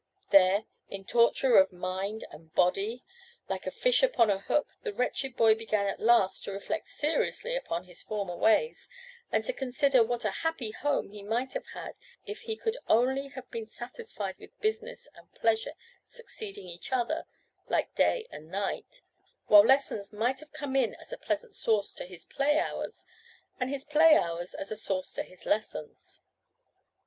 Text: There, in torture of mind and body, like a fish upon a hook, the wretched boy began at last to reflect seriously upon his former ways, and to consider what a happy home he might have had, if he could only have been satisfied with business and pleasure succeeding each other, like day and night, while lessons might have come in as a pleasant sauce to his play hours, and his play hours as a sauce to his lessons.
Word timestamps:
There, 0.31 0.65
in 0.89 1.05
torture 1.05 1.57
of 1.57 1.71
mind 1.71 2.25
and 2.31 2.51
body, 2.55 3.03
like 3.47 3.67
a 3.67 3.69
fish 3.69 4.01
upon 4.01 4.31
a 4.31 4.39
hook, 4.39 4.69
the 4.81 4.95
wretched 4.95 5.37
boy 5.37 5.53
began 5.53 5.85
at 5.85 5.99
last 5.99 6.43
to 6.43 6.51
reflect 6.51 6.87
seriously 6.87 7.55
upon 7.55 7.83
his 7.83 8.01
former 8.01 8.35
ways, 8.35 8.89
and 9.31 9.45
to 9.45 9.53
consider 9.53 10.03
what 10.03 10.25
a 10.25 10.31
happy 10.41 10.71
home 10.71 11.11
he 11.11 11.21
might 11.21 11.53
have 11.53 11.67
had, 11.75 11.93
if 12.25 12.39
he 12.39 12.55
could 12.55 12.77
only 12.87 13.27
have 13.27 13.47
been 13.51 13.67
satisfied 13.67 14.39
with 14.39 14.59
business 14.59 15.07
and 15.13 15.31
pleasure 15.35 15.75
succeeding 16.07 16.65
each 16.65 16.91
other, 16.91 17.27
like 17.69 17.93
day 17.93 18.25
and 18.31 18.49
night, 18.49 19.03
while 19.45 19.63
lessons 19.63 20.11
might 20.11 20.39
have 20.39 20.51
come 20.51 20.75
in 20.75 20.95
as 20.95 21.13
a 21.13 21.17
pleasant 21.19 21.53
sauce 21.53 21.93
to 21.93 22.07
his 22.07 22.25
play 22.25 22.57
hours, 22.57 23.05
and 23.59 23.69
his 23.69 23.85
play 23.85 24.15
hours 24.17 24.55
as 24.55 24.71
a 24.71 24.75
sauce 24.75 25.13
to 25.13 25.21
his 25.21 25.45
lessons. 25.45 26.23